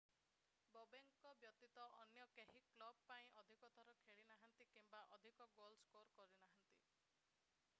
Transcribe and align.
ବୋବେକଙ୍କ 0.75 1.33
ବ୍ୟତୀତ 1.41 1.83
ଅନ୍ୟ 2.03 2.23
କେହି 2.37 2.55
କ୍ଲବ 2.69 2.95
ପାଇଁ 3.09 3.29
ଅଧିକ 3.41 3.69
ଥର 3.75 3.95
ଖେଳି 4.07 4.25
ନାହାନ୍ତି 4.31 4.67
କିମ୍ବା 4.77 5.03
ଅଧିକ 5.19 5.49
ଗୋଲ 5.61 5.77
ସ୍କୋର 5.83 6.17
କରିନାହାନ୍ତି 6.17 6.83